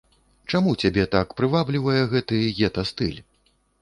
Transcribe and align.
Чаму 0.53 0.71
цябе 0.85 1.03
так 1.15 1.35
прываблівае 1.41 1.99
гэты 2.15 2.41
гета-стыль? 2.61 3.19